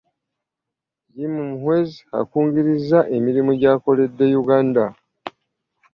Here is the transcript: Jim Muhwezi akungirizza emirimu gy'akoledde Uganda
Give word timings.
Jim 1.13 1.33
Muhwezi 1.49 1.99
akungirizza 2.21 2.99
emirimu 3.15 3.51
gy'akoledde 3.59 4.25
Uganda 4.41 4.83